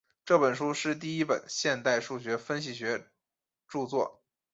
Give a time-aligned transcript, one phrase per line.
[0.25, 3.07] 这本书是第一本现代数学分析学
[3.67, 4.23] 着作。